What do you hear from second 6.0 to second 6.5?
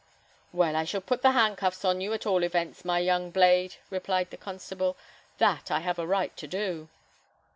right to